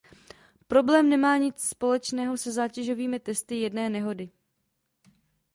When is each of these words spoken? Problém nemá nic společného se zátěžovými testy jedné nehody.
Problém 0.67 1.09
nemá 1.09 1.37
nic 1.37 1.59
společného 1.59 2.37
se 2.37 2.51
zátěžovými 2.51 3.19
testy 3.19 3.55
jedné 3.55 3.89
nehody. 3.89 4.29